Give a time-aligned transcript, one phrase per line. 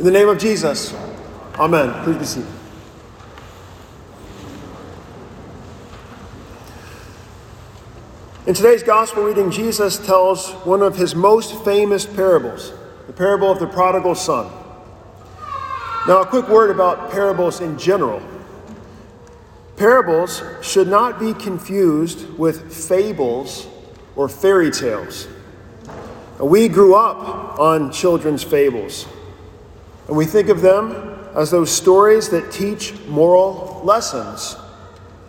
[0.00, 0.94] In the name of Jesus,
[1.56, 1.92] Amen.
[2.04, 2.48] Please be seated.
[8.46, 12.72] In today's gospel reading, Jesus tells one of his most famous parables,
[13.08, 14.50] the parable of the prodigal son.
[16.08, 18.22] Now, a quick word about parables in general.
[19.76, 23.66] Parables should not be confused with fables
[24.16, 25.28] or fairy tales.
[26.38, 29.06] We grew up on children's fables,
[30.10, 30.90] and we think of them
[31.36, 34.56] as those stories that teach moral lessons,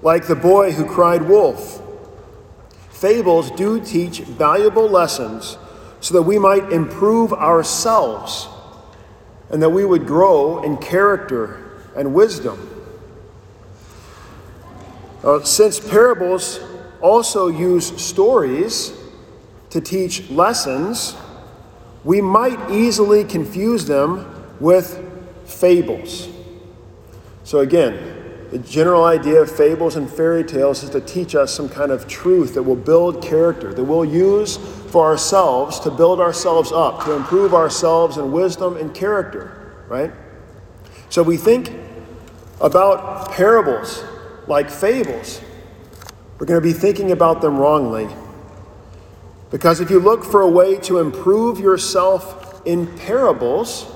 [0.00, 1.82] like the boy who cried wolf.
[2.90, 5.58] Fables do teach valuable lessons
[6.00, 8.48] so that we might improve ourselves
[9.50, 12.66] and that we would grow in character and wisdom.
[15.22, 16.58] Uh, since parables
[17.02, 18.94] also use stories
[19.68, 21.14] to teach lessons,
[22.02, 25.04] we might easily confuse them with
[25.44, 26.28] fables.
[27.44, 31.68] So, again, the general idea of fables and fairy tales is to teach us some
[31.68, 34.56] kind of truth that will build character, that we'll use
[34.90, 40.12] for ourselves to build ourselves up, to improve ourselves in wisdom and character, right?
[41.10, 41.72] So we think
[42.60, 44.04] about parables
[44.48, 45.40] like fables.
[46.38, 48.08] We're going to be thinking about them wrongly.
[49.50, 53.86] Because if you look for a way to improve yourself in parables,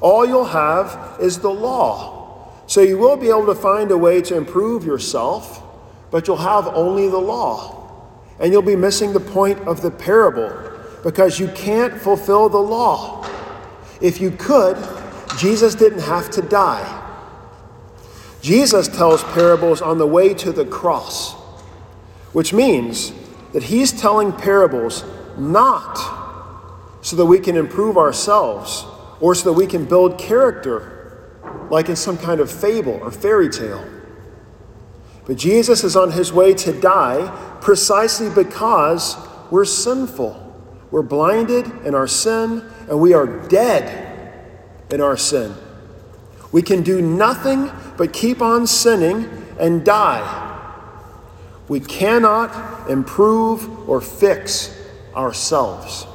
[0.00, 2.52] all you'll have is the law.
[2.66, 5.62] So you will be able to find a way to improve yourself,
[6.10, 7.74] but you'll have only the law.
[8.38, 10.52] And you'll be missing the point of the parable
[11.02, 13.26] because you can't fulfill the law.
[14.00, 14.76] If you could,
[15.38, 16.94] Jesus didn't have to die.
[18.40, 21.32] Jesus tells parables on the way to the cross,
[22.32, 23.12] which means
[23.52, 25.04] that he's telling parables
[25.36, 25.96] not
[27.00, 28.84] so that we can improve ourselves
[29.20, 30.94] or so that we can build character
[31.70, 33.84] like in some kind of fable or fairy tale.
[35.26, 39.16] But Jesus is on his way to die precisely because
[39.50, 40.44] we're sinful.
[40.90, 44.06] We're blinded in our sin, and we are dead
[44.90, 45.54] in our sin.
[46.50, 50.46] We can do nothing but keep on sinning and die.
[51.68, 54.74] We cannot improve or fix
[55.14, 56.06] ourselves.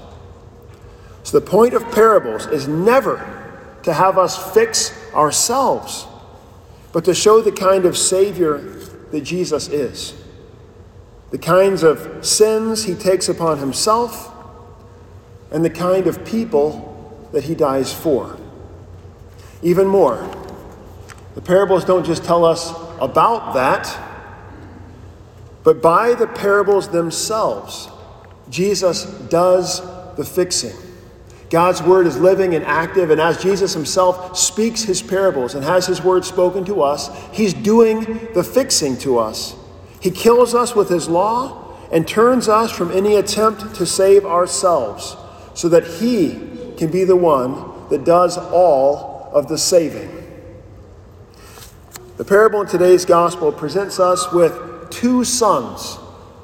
[1.24, 3.44] So, the point of parables is never
[3.84, 6.06] to have us fix ourselves,
[6.92, 8.58] but to show the kind of Savior
[9.12, 10.14] that Jesus is.
[11.32, 14.32] The kinds of sins he takes upon himself,
[15.52, 18.38] and the kind of people that he dies for.
[19.62, 20.30] Even more,
[21.36, 23.98] the parables don't just tell us about that,
[25.64, 27.88] but by the parables themselves,
[28.50, 29.82] Jesus does
[30.16, 30.76] the fixing.
[31.54, 35.86] God's word is living and active, and as Jesus himself speaks his parables and has
[35.86, 39.56] his word spoken to us, he's doing the fixing to us.
[40.00, 45.16] He kills us with his law and turns us from any attempt to save ourselves
[45.54, 46.42] so that he
[46.76, 50.10] can be the one that does all of the saving.
[52.18, 56.00] The parable in today's gospel presents us with two sons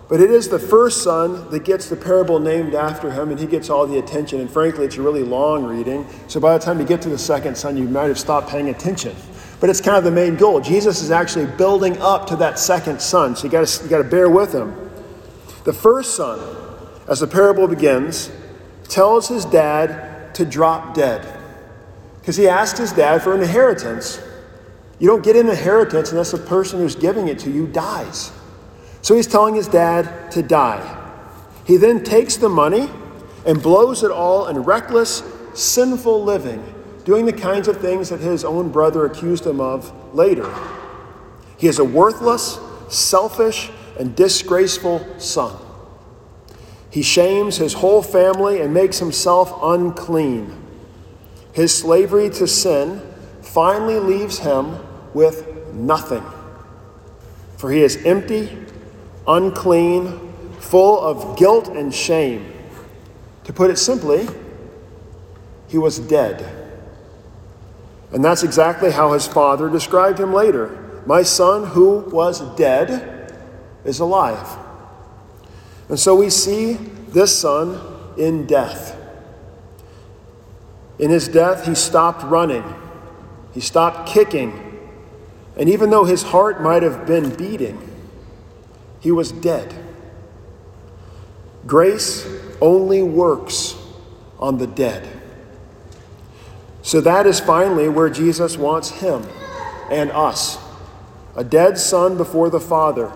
[0.10, 3.46] but it is the first son that gets the parable named after him, and he
[3.46, 4.42] gets all the attention.
[4.42, 6.08] And frankly, it's a really long reading.
[6.28, 8.70] So by the time you get to the second son, you might have stopped paying
[8.70, 9.16] attention.
[9.60, 10.62] But it's kind of the main goal.
[10.62, 13.36] Jesus is actually building up to that second son.
[13.36, 14.74] So you got you to bear with him.
[15.64, 16.40] The first son,
[17.08, 18.32] as the parable begins,
[18.86, 21.38] tells his dad to drop dead.
[22.20, 24.20] Because he asked his dad for an inheritance.
[24.98, 28.32] You don't get an inheritance unless the person who's giving it to you dies.
[29.02, 30.96] So he's telling his dad to die.
[31.66, 32.90] He then takes the money
[33.46, 35.24] and blows it all in reckless,
[35.54, 36.64] sinful living,
[37.06, 40.54] doing the kinds of things that his own brother accused him of later.
[41.58, 42.60] He is a worthless,
[42.90, 43.70] selfish,
[44.00, 45.56] and disgraceful son.
[46.90, 50.56] He shames his whole family and makes himself unclean.
[51.54, 53.02] His slavery to sin
[53.42, 54.80] finally leaves him
[55.14, 56.24] with nothing.
[57.58, 58.58] For he is empty
[59.30, 62.52] unclean, full of guilt and shame.
[63.46, 64.28] To put it simply,
[65.68, 66.56] he was dead.
[68.12, 71.02] And that's exactly how his father described him later.
[71.06, 73.34] My son, who was dead,
[73.86, 74.58] is alive.
[75.88, 77.80] And so we see this son
[78.18, 78.96] in death.
[80.98, 82.64] In his death, he stopped running,
[83.54, 84.66] he stopped kicking.
[85.56, 87.78] And even though his heart might have been beating,
[89.00, 89.74] he was dead.
[91.66, 92.28] Grace
[92.62, 93.76] only works
[94.40, 95.08] on the dead.
[96.82, 99.24] So that is finally where Jesus wants him
[99.92, 100.58] and us.
[101.36, 103.12] A dead son before the Father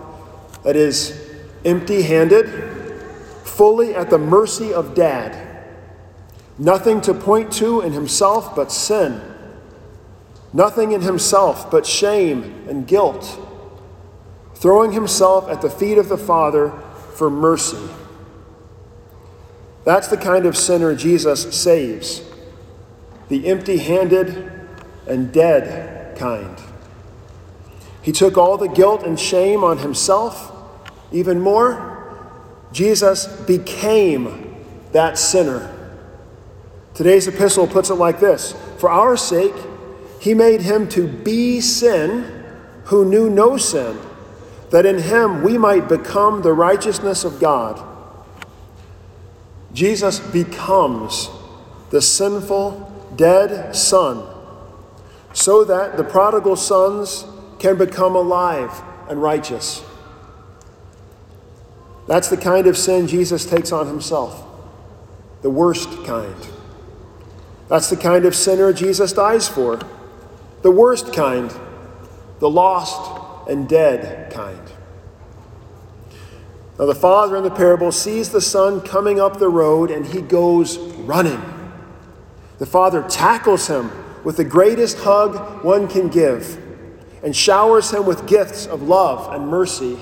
[0.62, 1.30] that is
[1.64, 2.48] empty handed,
[3.44, 5.64] fully at the mercy of dad.
[6.58, 9.20] Nothing to point to in himself but sin.
[10.52, 13.40] Nothing in himself but shame and guilt.
[14.54, 16.70] Throwing himself at the feet of the Father
[17.14, 17.88] for mercy.
[19.84, 22.22] That's the kind of sinner Jesus saves
[23.28, 24.52] the empty handed
[25.06, 26.58] and dead kind.
[28.02, 30.52] He took all the guilt and shame on himself.
[31.10, 31.90] Even more,
[32.72, 34.54] Jesus became
[34.92, 35.70] that sinner.
[36.94, 39.54] Today's epistle puts it like this For our sake,
[40.20, 42.44] he made him to be sin
[42.84, 43.98] who knew no sin,
[44.74, 47.80] that in him we might become the righteousness of God.
[49.72, 51.30] Jesus becomes
[51.90, 54.26] the sinful, dead son,
[55.32, 57.24] so that the prodigal sons
[57.60, 59.80] can become alive and righteous.
[62.08, 64.44] That's the kind of sin Jesus takes on himself,
[65.42, 66.48] the worst kind.
[67.68, 69.78] That's the kind of sinner Jesus dies for,
[70.62, 71.54] the worst kind,
[72.40, 73.13] the lost
[73.48, 74.72] and dead kind.
[76.78, 80.20] Now, the father in the parable sees the son coming up the road and he
[80.20, 81.40] goes running.
[82.58, 83.90] The father tackles him
[84.24, 86.60] with the greatest hug one can give
[87.22, 89.98] and showers him with gifts of love and mercy.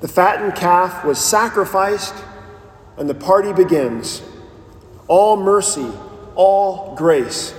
[0.00, 2.14] The fattened calf was sacrificed
[2.96, 4.22] and the party begins.
[5.06, 5.90] All mercy,
[6.34, 7.54] all grace.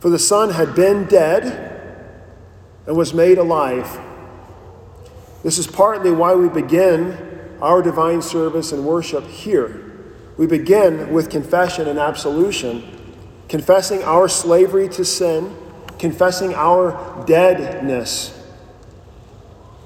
[0.00, 1.75] For the son had been dead
[2.86, 4.00] and was made alive
[5.46, 7.16] this is partly why we begin
[7.62, 9.80] our divine service and worship here.
[10.36, 12.82] We begin with confession and absolution,
[13.48, 15.56] confessing our slavery to sin,
[16.00, 18.36] confessing our deadness,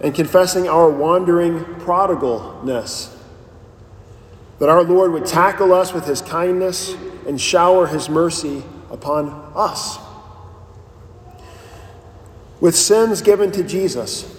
[0.01, 3.15] and confessing our wandering prodigalness.
[4.61, 6.95] That our Lord would tackle us with his kindness
[7.27, 9.99] and shower his mercy upon us.
[12.61, 14.39] With sins given to Jesus,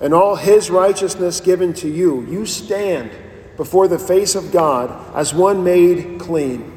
[0.00, 3.10] and all his righteousness given to you, you stand
[3.56, 6.72] before the face of God as one made clean.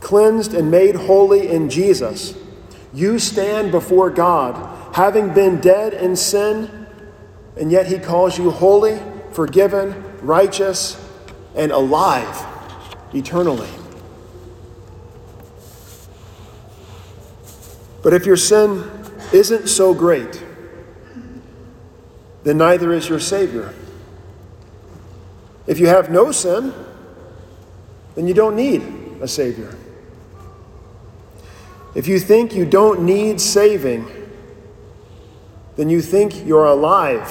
[0.00, 2.34] Cleansed and made holy in Jesus,
[2.92, 6.86] you stand before God, having been dead in sin,
[7.56, 9.00] and yet he calls you holy,
[9.32, 11.02] forgiven, righteous,
[11.54, 12.46] and alive
[13.12, 13.68] eternally.
[18.02, 18.97] But if your sin
[19.32, 20.42] isn't so great,
[22.44, 23.74] then neither is your Savior.
[25.66, 26.72] If you have no sin,
[28.14, 28.82] then you don't need
[29.20, 29.76] a Savior.
[31.94, 34.06] If you think you don't need saving,
[35.76, 37.28] then you think you're alive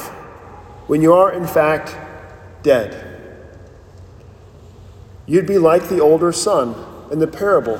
[0.87, 1.95] when you are, in fact,
[2.63, 3.19] dead.
[5.25, 6.75] You'd be like the older son
[7.11, 7.79] in the parable.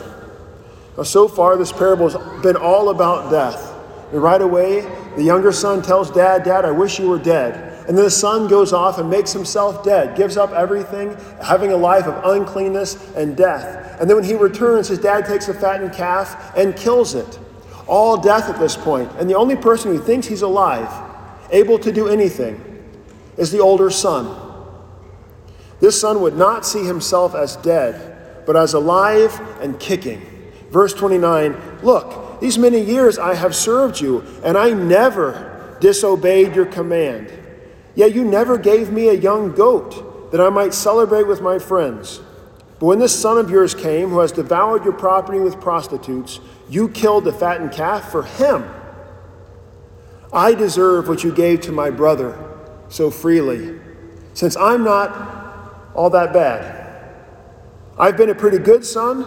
[0.97, 3.66] Now, so far, this parable has been all about death.
[4.11, 4.81] And right away,
[5.15, 7.67] the younger son tells dad, Dad, I wish you were dead.
[7.87, 11.77] And then the son goes off and makes himself dead, gives up everything, having a
[11.77, 13.99] life of uncleanness and death.
[13.99, 17.39] And then when he returns, his dad takes a fattened calf and kills it.
[17.87, 19.09] All death at this point.
[19.17, 20.91] And the only person who thinks he's alive,
[21.49, 22.61] able to do anything,
[23.37, 24.35] is the older son.
[25.79, 30.21] This son would not see himself as dead, but as alive and kicking.
[30.71, 36.65] Verse 29 Look, these many years I have served you, and I never disobeyed your
[36.65, 37.31] command.
[37.95, 42.21] Yet you never gave me a young goat that I might celebrate with my friends.
[42.79, 46.39] But when this son of yours came, who has devoured your property with prostitutes,
[46.69, 48.69] you killed the fattened calf for him.
[50.31, 52.37] I deserve what you gave to my brother
[52.89, 53.79] so freely,
[54.33, 56.75] since I'm not all that bad.
[57.97, 59.25] I've been a pretty good son,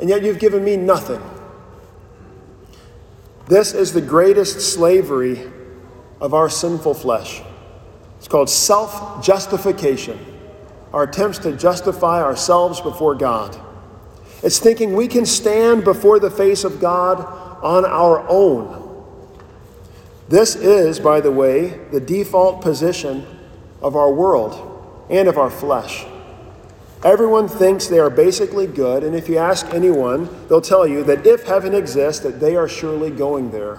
[0.00, 1.20] and yet you've given me nothing.
[3.46, 5.50] This is the greatest slavery
[6.20, 7.42] of our sinful flesh.
[8.18, 10.18] It's called self justification,
[10.92, 13.58] our attempts to justify ourselves before God.
[14.42, 17.20] It's thinking we can stand before the face of God
[17.62, 18.80] on our own.
[20.28, 23.26] This is, by the way, the default position
[23.80, 26.04] of our world and of our flesh.
[27.04, 31.26] Everyone thinks they are basically good, and if you ask anyone, they'll tell you that
[31.26, 33.76] if heaven exists, that they are surely going there.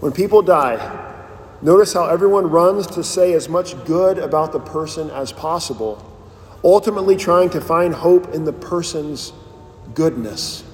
[0.00, 0.76] When people die,
[1.62, 6.04] notice how everyone runs to say as much good about the person as possible,
[6.64, 9.32] ultimately trying to find hope in the person's
[9.94, 10.64] goodness.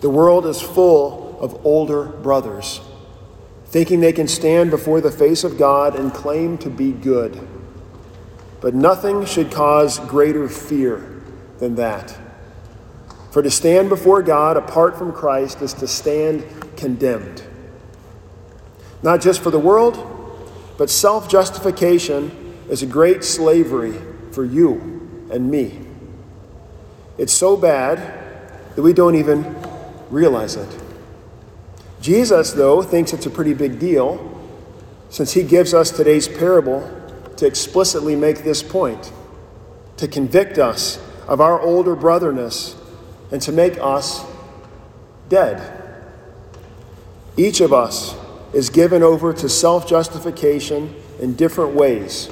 [0.00, 2.80] The world is full of older brothers,
[3.66, 7.46] thinking they can stand before the face of God and claim to be good.
[8.62, 11.20] But nothing should cause greater fear
[11.58, 12.16] than that.
[13.32, 16.44] For to stand before God apart from Christ is to stand
[16.76, 17.42] condemned.
[19.02, 19.98] Not just for the world,
[20.78, 23.94] but self justification is a great slavery
[24.30, 25.80] for you and me.
[27.18, 27.98] It's so bad
[28.76, 29.56] that we don't even
[30.08, 30.82] realize it.
[32.00, 34.28] Jesus, though, thinks it's a pretty big deal
[35.10, 37.01] since he gives us today's parable
[37.42, 39.10] to explicitly make this point,
[39.96, 42.76] to convict us of our older brotherness,
[43.32, 44.24] and to make us
[45.28, 45.60] dead.
[47.36, 48.14] Each of us
[48.52, 52.30] is given over to self justification in different ways.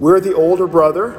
[0.00, 1.12] We're the older brother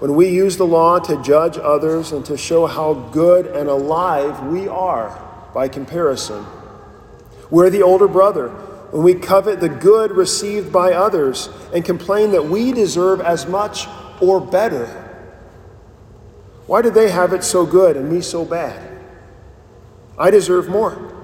[0.00, 4.46] when we use the law to judge others and to show how good and alive
[4.46, 5.16] we are
[5.54, 6.44] by comparison.
[7.50, 8.48] We're the older brother
[8.90, 13.86] when we covet the good received by others and complain that we deserve as much
[14.20, 14.86] or better.
[16.66, 18.98] Why do they have it so good and me so bad?
[20.18, 21.14] I deserve more.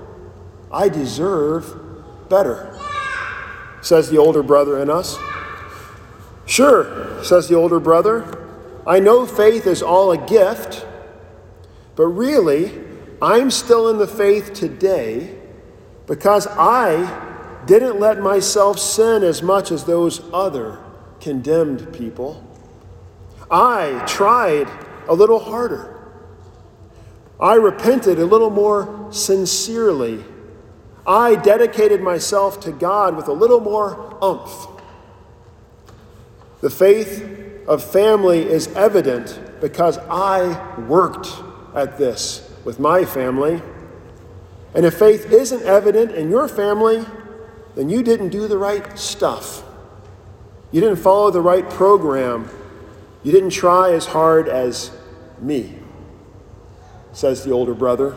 [0.73, 2.79] I deserve better,
[3.83, 5.17] says the older brother in us.
[6.47, 8.49] Sure, says the older brother,
[8.87, 10.87] I know faith is all a gift,
[11.97, 12.73] but really,
[13.21, 15.37] I'm still in the faith today
[16.07, 17.26] because I
[17.67, 20.79] didn't let myself sin as much as those other
[21.21, 22.43] condemned people.
[23.51, 24.69] I tried
[25.09, 25.93] a little harder.
[27.39, 30.25] I repented a little more sincerely.
[31.07, 34.69] I dedicated myself to God with a little more umph.
[36.61, 41.29] The faith of family is evident because I worked
[41.75, 43.63] at this with my family.
[44.75, 47.05] And if faith isn't evident in your family,
[47.77, 49.63] then you didn't do the right stuff.
[50.73, 52.49] You didn't follow the right program.
[53.23, 54.91] You didn't try as hard as
[55.41, 55.79] me,
[57.13, 58.17] says the older brother.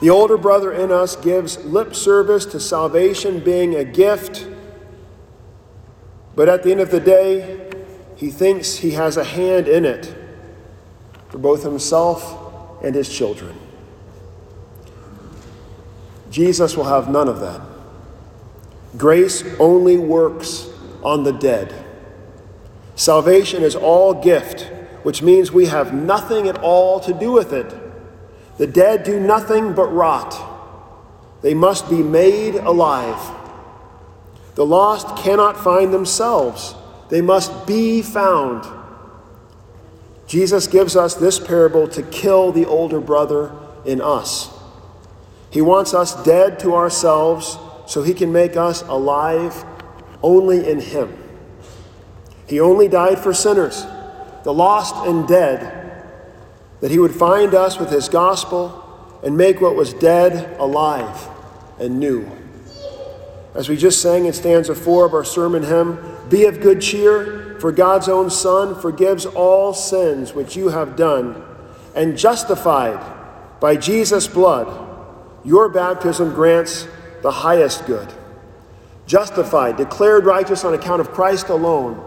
[0.00, 4.46] The older brother in us gives lip service to salvation being a gift,
[6.34, 7.70] but at the end of the day,
[8.16, 10.14] he thinks he has a hand in it
[11.30, 13.58] for both himself and his children.
[16.30, 17.69] Jesus will have none of that.
[18.96, 20.68] Grace only works
[21.02, 21.74] on the dead.
[22.96, 24.62] Salvation is all gift,
[25.04, 27.74] which means we have nothing at all to do with it.
[28.58, 30.36] The dead do nothing but rot.
[31.40, 33.36] They must be made alive.
[34.56, 36.74] The lost cannot find themselves,
[37.08, 38.66] they must be found.
[40.26, 43.52] Jesus gives us this parable to kill the older brother
[43.84, 44.50] in us.
[45.50, 47.56] He wants us dead to ourselves
[47.90, 49.64] so he can make us alive
[50.22, 51.12] only in him.
[52.46, 53.82] He only died for sinners,
[54.44, 56.06] the lost and dead,
[56.80, 61.28] that he would find us with his gospel and make what was dead alive
[61.80, 62.30] and new.
[63.56, 67.56] As we just sang in stanza four of our sermon hymn, Be of good cheer,
[67.58, 71.42] for God's own Son forgives all sins which you have done,
[71.96, 73.00] and justified
[73.58, 74.68] by Jesus' blood,
[75.44, 76.86] your baptism grants
[77.22, 78.12] the highest good.
[79.06, 82.00] Justified, declared righteous on account of Christ alone.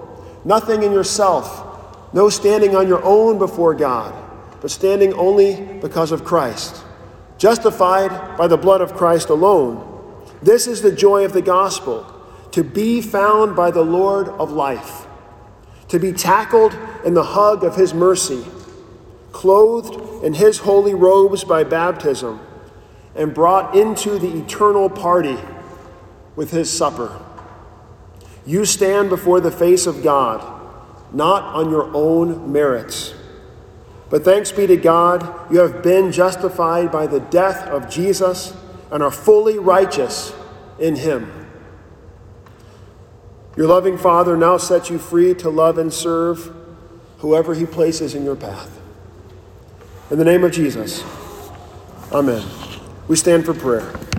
[0.46, 4.14] Nothing in yourself, no standing on your own before God,
[4.62, 6.84] but standing only because of Christ.
[7.38, 9.90] Justified by the blood of Christ alone.
[10.42, 12.10] This is the joy of the gospel
[12.52, 15.08] to be found by the Lord of life,
[15.88, 18.46] to be tackled in the hug of his mercy,
[19.32, 22.40] clothed in his holy robes by baptism
[23.16, 25.38] and brought into the eternal party
[26.36, 27.22] with his supper.
[28.46, 30.42] You stand before the face of God,
[31.14, 33.14] not on your own merits.
[34.10, 38.56] But thanks be to God, you have been justified by the death of Jesus
[38.92, 40.34] and are fully righteous
[40.80, 41.48] in him.
[43.56, 46.54] Your loving Father now sets you free to love and serve
[47.20, 48.80] whoever he places in your path.
[50.12, 51.04] In the name of Jesus,
[52.12, 52.63] amen.
[53.08, 54.13] We stand for prayer.